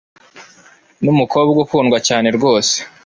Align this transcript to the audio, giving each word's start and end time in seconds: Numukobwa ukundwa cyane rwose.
Numukobwa 1.03 1.57
ukundwa 1.65 1.97
cyane 2.07 2.27
rwose. 2.37 2.75